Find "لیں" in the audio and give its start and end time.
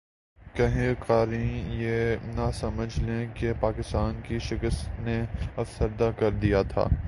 2.99-3.25